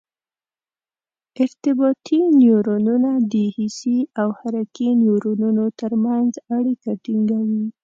[1.43, 7.65] ارتباطي نیورونونه د حسي او حرکي نیورونونو تر منځ اړیکه ټینګوي.